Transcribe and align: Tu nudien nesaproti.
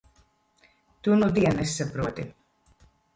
Tu 1.07 1.17
nudien 1.19 1.57
nesaproti. 1.59 2.25